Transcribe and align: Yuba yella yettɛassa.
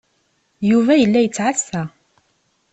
Yuba 0.69 0.93
yella 0.97 1.19
yettɛassa. 1.21 1.81